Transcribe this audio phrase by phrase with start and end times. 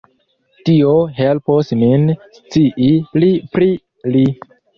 [0.69, 2.07] Tio helpos min
[2.39, 3.71] scii pli pri
[4.17, 4.27] li.